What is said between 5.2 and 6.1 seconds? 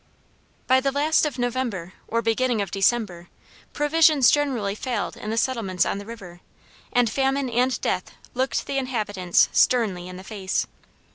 the settlements on the